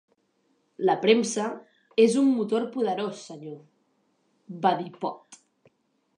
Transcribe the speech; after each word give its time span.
"La 0.89 0.95
premsa 1.03 1.43
és 2.05 2.15
un 2.21 2.31
motor 2.39 2.65
poderós, 2.77 3.21
senyor", 3.31 3.61
va 4.67 4.75
dir 4.83 4.91
Pott. 5.07 5.41